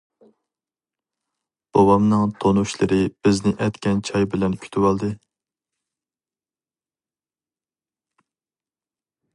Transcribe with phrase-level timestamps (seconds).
[1.77, 5.11] بوۋامنىڭ تونۇشلىرى بىزنى ئەتكەن چاي بىلەن كۈتۈۋالدى.